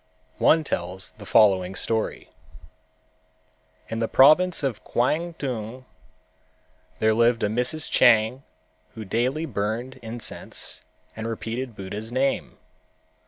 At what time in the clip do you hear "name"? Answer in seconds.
12.11-12.57